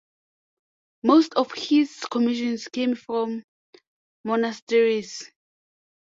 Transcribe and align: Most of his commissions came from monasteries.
Most 1.03 1.35
of 1.35 1.51
his 1.51 1.95
commissions 2.09 2.67
came 2.69 2.95
from 2.95 3.43
monasteries. 4.25 5.31